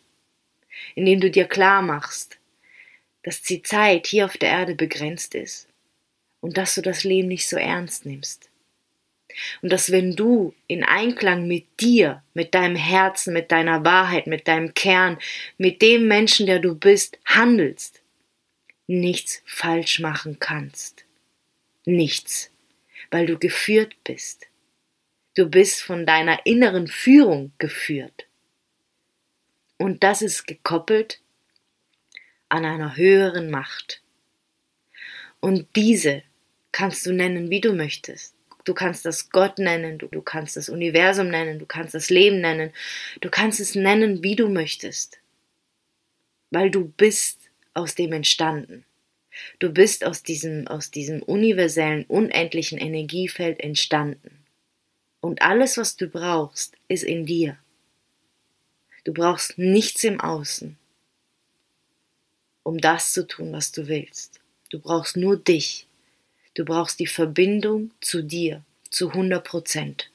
indem 0.95 1.21
du 1.21 1.31
dir 1.31 1.47
klar 1.47 1.83
machst, 1.83 2.39
dass 3.23 3.43
die 3.43 3.63
Zeit 3.63 4.07
hier 4.07 4.25
auf 4.25 4.39
der 4.39 4.51
Erde 4.51 4.75
begrenzt 4.75 5.35
ist 5.35 5.69
und 6.41 6.57
dass 6.57 6.75
du 6.75 6.83
das 6.83 7.05
Leben 7.05 7.29
nicht 7.29 7.49
so 7.49 7.57
ernst 7.57 8.07
nimmst. 8.07 8.50
Und 9.63 9.73
dass 9.73 9.93
wenn 9.93 10.17
du 10.17 10.55
in 10.67 10.85
Einklang 10.85 11.47
mit 11.47 11.67
dir, 11.81 12.23
mit 12.35 12.55
deinem 12.55 12.77
Herzen, 12.77 13.33
mit 13.33 13.53
deiner 13.53 13.85
Wahrheit, 13.85 14.27
mit 14.27 14.49
deinem 14.49 14.75
Kern, 14.75 15.19
mit 15.59 15.83
dem 15.83 16.09
Menschen, 16.09 16.47
der 16.47 16.59
du 16.59 16.75
bist, 16.75 17.19
handelst, 17.25 18.03
nichts 18.87 19.43
falsch 19.47 20.01
machen 20.01 20.39
kannst. 20.39 21.05
Nichts, 21.87 22.51
weil 23.11 23.27
du 23.27 23.39
geführt 23.39 23.97
bist 24.05 24.51
Du 25.41 25.49
bist 25.49 25.83
von 25.83 26.07
deiner 26.07 26.45
inneren 26.45 26.89
Führung 26.89 27.53
geführt. 27.59 28.27
Und 29.79 30.03
das 30.03 30.23
ist 30.23 30.47
gekoppelt 30.47 31.21
an 32.49 32.65
einer 32.65 32.97
höheren 32.97 33.51
Macht. 33.51 34.03
Und 35.39 35.69
diese 35.77 36.23
kannst 36.73 37.07
du 37.07 37.13
nennen, 37.13 37.49
wie 37.49 37.61
du 37.61 37.73
möchtest. 37.73 38.35
Du 38.65 38.75
kannst 38.75 39.05
das 39.05 39.31
Gott 39.31 39.59
nennen, 39.59 39.99
du, 39.99 40.07
du 40.07 40.21
kannst 40.21 40.57
das 40.57 40.69
Universum 40.69 41.29
nennen, 41.29 41.59
du 41.59 41.67
kannst 41.67 41.95
das 41.95 42.11
Leben 42.11 42.41
nennen, 42.41 42.73
du 43.21 43.31
kannst 43.31 43.61
es 43.61 43.75
nennen, 43.75 44.23
wie 44.23 44.37
du 44.37 44.49
möchtest. 44.49 45.19
Weil 46.51 46.71
du 46.71 46.89
bist 46.89 47.51
aus 47.75 47.95
dem 47.95 48.13
entstanden. 48.13 48.85
Du 49.59 49.71
bist 49.73 50.05
aus 50.05 50.23
diesem, 50.23 50.67
aus 50.67 50.91
diesem 50.91 51.23
universellen, 51.23 52.05
unendlichen 52.07 52.79
Energiefeld 52.79 53.61
entstanden. 53.61 54.45
Und 55.21 55.43
alles, 55.43 55.77
was 55.77 55.97
du 55.97 56.09
brauchst, 56.09 56.77
ist 56.89 57.05
in 57.05 57.27
dir. 57.27 57.59
Du 59.05 59.13
brauchst 59.15 59.59
nichts 59.59 60.05
im 60.05 60.21
Außen, 60.21 60.77
um 62.63 62.79
das 62.79 63.13
zu 63.13 63.27
tun, 63.27 63.53
was 63.53 63.73
du 63.73 63.89
willst. 63.89 64.41
Du 64.69 64.79
brauchst 64.79 65.17
nur 65.17 65.37
dich. 65.37 65.87
Du 66.55 66.65
brauchst 66.65 67.01
die 67.01 67.07
Verbindung 67.07 67.91
zu 68.01 68.23
dir 68.23 68.63
zu 68.91 69.11
100 69.11 69.45
Prozent. 69.45 70.11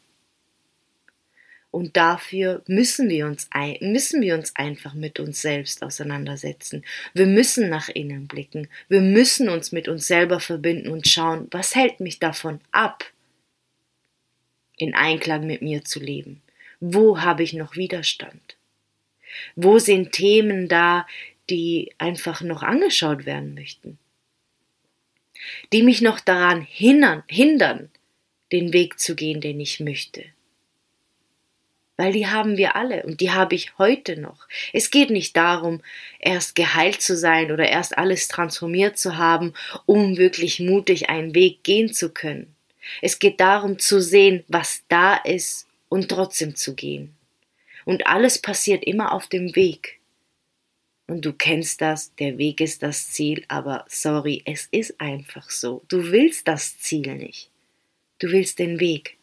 Und 1.71 1.97
dafür 1.97 2.61
müssen 2.67 3.09
wir 3.09 3.25
uns 3.25 3.49
müssen 3.81 4.21
wir 4.21 4.35
uns 4.35 4.55
einfach 4.55 4.93
mit 4.93 5.19
uns 5.19 5.41
selbst 5.41 5.83
auseinandersetzen. 5.83 6.85
Wir 7.13 7.25
müssen 7.25 7.67
nach 7.67 7.89
innen 7.89 8.27
blicken. 8.27 8.69
Wir 8.87 9.01
müssen 9.01 9.49
uns 9.49 9.73
mit 9.73 9.89
uns 9.89 10.07
selber 10.07 10.39
verbinden 10.39 10.87
und 10.87 11.05
schauen, 11.05 11.47
was 11.51 11.75
hält 11.75 11.99
mich 11.99 12.19
davon 12.19 12.61
ab, 12.71 13.03
in 14.77 14.95
Einklang 14.95 15.45
mit 15.45 15.61
mir 15.61 15.83
zu 15.83 15.99
leben? 15.99 16.41
Wo 16.79 17.19
habe 17.19 17.43
ich 17.43 17.51
noch 17.51 17.75
Widerstand? 17.75 18.55
Wo 19.57 19.79
sind 19.79 20.13
Themen 20.13 20.69
da, 20.69 21.05
die 21.49 21.91
einfach 21.97 22.41
noch 22.41 22.63
angeschaut 22.63 23.25
werden 23.25 23.53
möchten? 23.53 23.97
Die 25.73 25.83
mich 25.83 26.01
noch 26.01 26.19
daran 26.19 26.61
hindern, 26.61 27.23
hindern 27.27 27.89
den 28.51 28.73
Weg 28.73 28.99
zu 28.99 29.15
gehen, 29.15 29.41
den 29.41 29.59
ich 29.59 29.79
möchte. 29.79 30.25
Weil 31.97 32.11
die 32.11 32.27
haben 32.27 32.57
wir 32.57 32.75
alle 32.75 33.03
und 33.03 33.21
die 33.21 33.31
habe 33.31 33.55
ich 33.55 33.77
heute 33.77 34.19
noch. 34.19 34.47
Es 34.73 34.91
geht 34.91 35.09
nicht 35.09 35.37
darum, 35.37 35.81
erst 36.19 36.55
geheilt 36.55 37.01
zu 37.01 37.15
sein 37.15 37.51
oder 37.51 37.69
erst 37.69 37.97
alles 37.97 38.27
transformiert 38.27 38.97
zu 38.97 39.17
haben, 39.17 39.53
um 39.85 40.17
wirklich 40.17 40.59
mutig 40.59 41.09
einen 41.09 41.33
Weg 41.35 41.63
gehen 41.63 41.93
zu 41.93 42.09
können. 42.09 42.53
Es 43.01 43.19
geht 43.19 43.39
darum 43.39 43.79
zu 43.79 44.01
sehen, 44.01 44.43
was 44.47 44.83
da 44.89 45.15
ist 45.15 45.67
und 45.87 46.09
trotzdem 46.09 46.55
zu 46.55 46.75
gehen. 46.75 47.15
Und 47.85 48.07
alles 48.07 48.41
passiert 48.41 48.83
immer 48.83 49.13
auf 49.13 49.27
dem 49.27 49.55
Weg. 49.55 49.94
Und 51.07 51.23
du 51.23 51.33
kennst 51.33 51.81
das, 51.81 52.15
der 52.15 52.37
Weg 52.37 52.61
ist 52.61 52.81
das 52.81 53.09
Ziel, 53.09 53.45
aber 53.47 53.85
sorry, 53.87 54.41
es 54.45 54.67
ist 54.71 54.99
einfach 54.99 55.49
so. 55.51 55.83
Du 55.87 56.11
willst 56.11 56.47
das 56.47 56.79
Ziel 56.79 57.15
nicht. 57.15 57.51
Du 58.19 58.31
willst 58.31 58.57
den 58.59 58.79
Weg. 58.79 59.17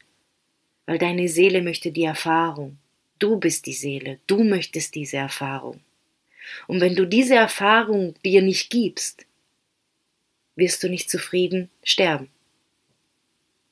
Weil 0.87 0.99
deine 0.99 1.29
Seele 1.29 1.63
möchte 1.63 1.91
die 1.91 2.05
Erfahrung. 2.05 2.79
Du 3.19 3.39
bist 3.39 3.67
die 3.67 3.73
Seele, 3.73 4.19
du 4.27 4.43
möchtest 4.43 4.95
diese 4.95 5.17
Erfahrung. 5.17 5.81
Und 6.67 6.81
wenn 6.81 6.97
du 6.97 7.07
diese 7.07 7.37
Erfahrung 7.37 8.15
dir 8.25 8.43
nicht 8.43 8.71
gibst, 8.71 9.27
wirst 10.57 10.83
du 10.83 10.89
nicht 10.89 11.09
zufrieden 11.09 11.71
sterben. 11.83 12.29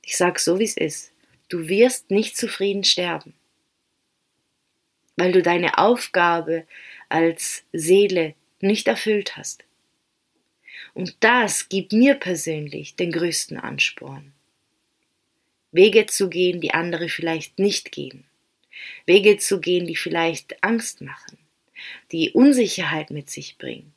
Ich 0.02 0.16
sag 0.16 0.38
so, 0.38 0.58
wie 0.58 0.64
es 0.64 0.76
ist. 0.76 1.12
Du 1.48 1.68
wirst 1.68 2.10
nicht 2.10 2.36
zufrieden 2.36 2.84
sterben, 2.84 3.34
weil 5.16 5.32
du 5.32 5.42
deine 5.42 5.78
Aufgabe 5.78 6.64
als 7.10 7.64
Seele 7.72 8.34
nicht 8.60 8.88
erfüllt 8.88 9.36
hast. 9.36 9.64
Und 10.94 11.16
das 11.20 11.68
gibt 11.68 11.92
mir 11.92 12.14
persönlich 12.14 12.96
den 12.96 13.12
größten 13.12 13.58
Ansporn. 13.58 14.32
Wege 15.72 16.06
zu 16.06 16.28
gehen, 16.28 16.60
die 16.60 16.74
andere 16.74 17.08
vielleicht 17.08 17.58
nicht 17.58 17.92
gehen. 17.92 18.24
Wege 19.06 19.36
zu 19.38 19.60
gehen, 19.60 19.86
die 19.86 19.96
vielleicht 19.96 20.62
Angst 20.64 21.00
machen, 21.00 21.38
die 22.12 22.30
Unsicherheit 22.30 23.10
mit 23.10 23.30
sich 23.30 23.58
bringen, 23.58 23.92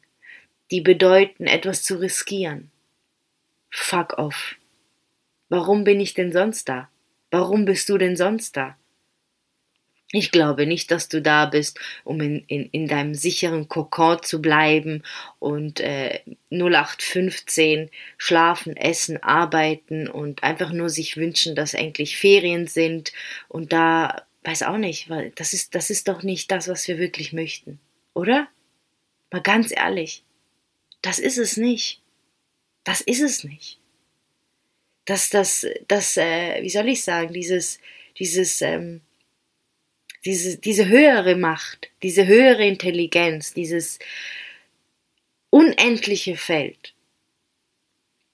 die 0.72 0.82
bedeuten, 0.82 1.48
etwas 1.48 1.84
zu 1.84 2.00
riskieren. 2.00 2.72
Fuck 3.70 4.18
off. 4.18 4.56
Warum 5.50 5.84
bin 5.84 6.00
ich 6.00 6.14
denn 6.14 6.32
sonst 6.32 6.70
da? 6.70 6.90
Warum 7.32 7.66
bist 7.66 7.90
du 7.90 7.98
denn 7.98 8.16
sonst 8.16 8.56
da? 8.58 8.78
Ich 10.16 10.30
glaube 10.30 10.68
nicht, 10.68 10.92
dass 10.92 11.10
du 11.10 11.24
da 11.24 11.48
bist, 11.48 11.80
um 12.04 12.22
in, 12.22 12.44
in, 12.46 12.70
in 12.70 12.88
deinem 12.88 13.16
sicheren 13.16 13.68
Kokon 13.68 14.22
zu 14.22 14.44
bleiben 14.44 15.02
und 15.40 15.80
äh, 15.80 16.20
0815 16.52 17.90
schlafen, 18.18 18.78
essen, 18.78 19.24
arbeiten 19.24 20.08
und 20.08 20.44
einfach 20.44 20.72
nur 20.72 20.90
sich 20.90 21.18
wünschen, 21.18 21.56
dass 21.56 21.74
endlich 21.74 22.16
Ferien 22.16 22.68
sind 22.68 23.12
und 23.48 23.74
da 23.74 24.24
weiß 24.44 24.62
auch 24.64 24.78
nicht, 24.78 25.10
weil 25.10 25.32
das 25.32 25.54
ist, 25.54 25.74
das 25.74 25.90
ist 25.90 26.08
doch 26.08 26.22
nicht 26.22 26.52
das, 26.52 26.68
was 26.68 26.88
wir 26.88 27.00
wirklich 27.00 27.34
möchten, 27.34 27.80
oder? 28.14 28.48
Mal 29.32 29.42
ganz 29.42 29.72
ehrlich, 29.76 30.24
das 31.02 31.18
ist 31.18 31.40
es 31.40 31.58
nicht. 31.58 32.02
Das 32.84 33.02
ist 33.02 33.22
es 33.22 33.44
nicht. 33.44 33.80
Dass 35.06 35.32
das, 35.32 35.66
das, 35.88 36.18
äh, 36.18 36.62
wie 36.62 36.70
soll 36.70 36.88
ich 36.90 37.04
sagen, 37.04 37.34
dieses, 37.34 37.80
dieses, 38.20 38.62
ähm, 38.62 39.02
diese, 40.26 40.58
diese 40.58 40.88
höhere 40.88 41.36
Macht, 41.36 41.90
diese 42.02 42.26
höhere 42.26 42.66
Intelligenz, 42.66 43.54
dieses 43.54 44.00
unendliche 45.50 46.38
Feld, 46.38 46.94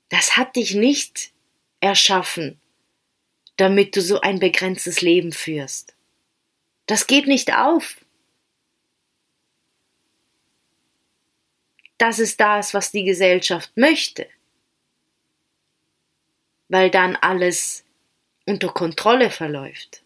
das 0.10 0.38
hat 0.38 0.56
dich 0.56 0.74
nicht 0.74 1.32
erschaffen, 1.80 2.60
damit 3.58 3.96
du 3.96 4.02
so 4.02 4.22
ein 4.22 4.40
begrenztes 4.40 5.02
Leben 5.02 5.32
führst. 5.32 5.96
Das 6.86 7.08
geht 7.08 7.28
nicht 7.28 7.54
auf. 7.54 7.98
Das 11.98 12.18
ist 12.18 12.40
das, 12.40 12.74
was 12.74 12.92
die 12.92 13.04
Gesellschaft 13.04 13.76
möchte, 13.76 14.28
weil 16.70 16.90
dann 16.90 17.16
alles 17.18 17.84
unter 18.46 18.70
Kontrolle 18.70 19.30
verläuft. 19.30 20.02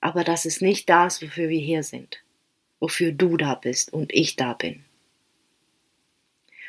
Aber 0.00 0.24
das 0.24 0.44
ist 0.44 0.62
nicht 0.62 0.88
das, 0.88 1.22
wofür 1.22 1.48
wir 1.48 1.60
hier 1.60 1.82
sind, 1.82 2.22
wofür 2.80 3.12
du 3.12 3.36
da 3.36 3.54
bist 3.54 3.92
und 3.92 4.12
ich 4.12 4.36
da 4.36 4.52
bin. 4.52 4.84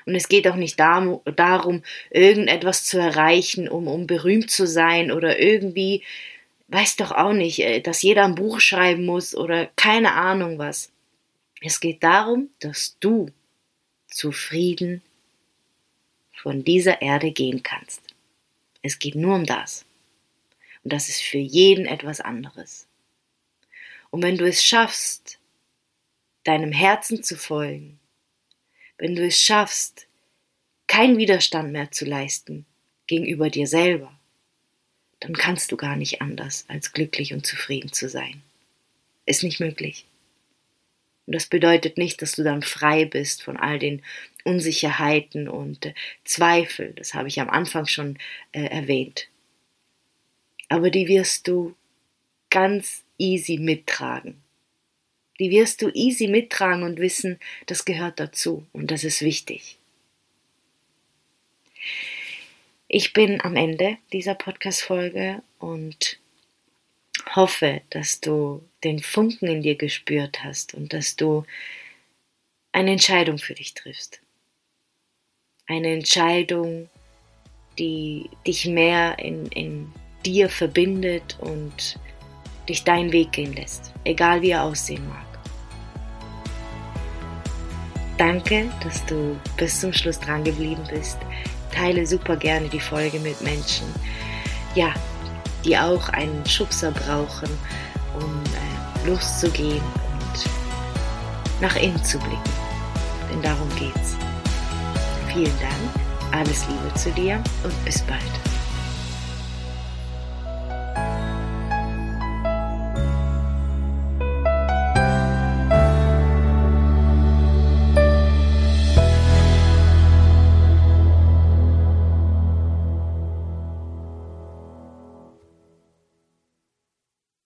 Und 0.06 0.16
es 0.16 0.28
geht 0.28 0.48
auch 0.48 0.56
nicht 0.56 0.80
darum, 0.80 1.84
irgendetwas 2.10 2.86
zu 2.86 2.98
erreichen, 2.98 3.70
um, 3.70 3.88
um 3.88 4.08
berühmt 4.08 4.50
zu 4.50 4.66
sein 4.66 5.12
oder 5.12 5.40
irgendwie, 5.40 6.04
weiß 6.70 6.96
doch 6.96 7.12
auch 7.12 7.34
nicht, 7.34 7.60
äh, 7.60 7.80
dass 7.82 8.02
jeder 8.02 8.26
ein 8.26 8.34
Buch 8.34 8.60
schreiben 8.60 9.06
muss 9.06 9.36
oder 9.36 9.68
keine 9.76 10.14
Ahnung 10.14 10.58
was. 10.58 10.92
Es 11.62 11.80
geht 11.80 12.04
darum, 12.04 12.50
dass 12.60 12.98
du 13.00 13.30
zufrieden 14.08 15.04
von 16.34 16.64
dieser 16.64 17.02
Erde 17.02 17.32
gehen 17.32 17.62
kannst. 17.62 18.02
Es 18.82 18.98
geht 18.98 19.16
nur 19.16 19.36
um 19.36 19.46
das. 19.46 19.86
Und 20.84 20.94
das 20.94 21.10
ist 21.10 21.22
für 21.22 21.38
jeden 21.38 21.86
etwas 21.86 22.22
anderes. 22.22 22.89
Und 24.12 24.24
wenn 24.24 24.38
du 24.38 24.48
es 24.48 24.64
schaffst, 24.64 25.40
deinem 26.44 26.72
Herzen 26.72 27.24
zu 27.24 27.38
folgen, 27.38 28.00
wenn 28.98 29.16
du 29.16 29.26
es 29.26 29.40
schaffst, 29.40 30.08
keinen 30.88 31.18
Widerstand 31.18 31.72
mehr 31.72 31.92
zu 31.92 32.06
leisten 32.06 32.66
gegenüber 33.08 33.50
dir 33.50 33.68
selber, 33.68 34.12
dann 35.20 35.34
kannst 35.34 35.72
du 35.72 35.78
gar 35.78 35.96
nicht 35.96 36.22
anders, 36.22 36.66
als 36.68 36.94
glücklich 36.94 37.34
und 37.34 37.46
zufrieden 37.46 37.92
zu 37.92 38.10
sein. 38.10 38.42
Ist 39.26 39.44
nicht 39.44 39.60
möglich. 39.60 40.06
Und 41.28 41.36
das 41.36 41.46
bedeutet 41.46 41.98
nicht, 42.00 42.24
dass 42.24 42.32
du 42.32 42.44
dann 42.44 42.64
frei 42.64 43.06
bist 43.06 43.44
von 43.44 43.56
all 43.56 43.78
den 43.78 44.02
Unsicherheiten 44.46 45.48
und 45.48 45.86
äh, 45.86 45.94
Zweifel. 46.24 46.94
Das 46.94 47.14
habe 47.14 47.28
ich 47.28 47.40
am 47.40 47.50
Anfang 47.50 47.86
schon 47.86 48.18
äh, 48.52 48.64
erwähnt. 48.64 49.28
Aber 50.70 50.90
die 50.90 51.08
wirst 51.08 51.48
du 51.48 51.76
ganz 52.50 53.04
easy 53.20 53.58
mittragen. 53.58 54.42
Die 55.40 55.52
wirst 55.52 55.82
du 55.82 55.90
easy 55.90 56.28
mittragen 56.28 56.84
und 56.84 57.00
wissen, 57.00 57.40
das 57.68 57.86
gehört 57.86 58.20
dazu 58.20 58.66
und 58.74 58.92
das 58.92 59.04
ist 59.04 59.22
wichtig. 59.22 59.78
Ich 62.88 63.14
bin 63.14 63.40
am 63.42 63.56
Ende 63.56 63.98
dieser 64.12 64.34
Podcast-Folge 64.34 65.44
und 65.60 66.20
hoffe, 67.36 67.82
dass 67.92 68.20
du 68.20 68.64
den 68.84 69.00
Funken 69.00 69.48
in 69.48 69.62
dir 69.62 69.76
gespürt 69.76 70.44
hast 70.44 70.74
und 70.74 70.92
dass 70.92 71.16
du 71.16 71.46
eine 72.72 72.92
Entscheidung 72.92 73.38
für 73.38 73.54
dich 73.54 73.74
triffst. 73.74 74.22
Eine 75.68 75.94
Entscheidung, 75.94 76.90
die 77.78 78.30
dich 78.46 78.66
mehr 78.66 79.20
in, 79.20 79.46
in 79.48 79.94
dir 80.26 80.50
verbindet 80.50 81.38
und 81.40 82.00
dich 82.70 82.84
deinen 82.84 83.12
Weg 83.12 83.32
gehen 83.32 83.54
lässt, 83.54 83.92
egal 84.04 84.42
wie 84.42 84.52
er 84.52 84.64
aussehen 84.64 85.08
mag. 85.10 85.26
Danke, 88.18 88.70
dass 88.84 89.06
du 89.06 89.40
bis 89.58 89.80
zum 89.80 89.94
Schluss 89.94 90.20
dran 90.20 90.44
geblieben 90.44 90.84
bist. 90.90 91.18
Teile 91.74 92.06
super 92.06 92.36
gerne 92.36 92.68
die 92.68 92.80
Folge 92.80 93.20
mit 93.20 93.40
Menschen, 93.42 93.88
ja, 94.76 94.94
die 95.64 95.78
auch 95.78 96.10
einen 96.10 96.46
Schubser 96.46 96.92
brauchen, 96.92 97.50
um 98.16 98.44
äh, 98.44 99.08
loszugehen 99.08 99.82
und 99.82 101.62
nach 101.62 101.76
innen 101.76 102.04
zu 102.04 102.18
blicken. 102.20 102.52
Denn 103.32 103.42
darum 103.42 103.70
geht's. 103.78 104.16
Vielen 105.32 105.58
Dank, 105.60 106.34
alles 106.34 106.68
Liebe 106.68 106.94
zu 106.96 107.12
dir 107.12 107.42
und 107.64 107.86
bis 107.86 108.02
bald. 108.02 108.49